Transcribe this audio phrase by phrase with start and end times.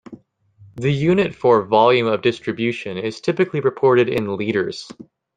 [0.77, 4.91] The unit for Volume of Distribution is typically reported in liters.